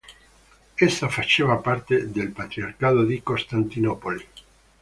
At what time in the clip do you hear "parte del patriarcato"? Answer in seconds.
1.57-3.03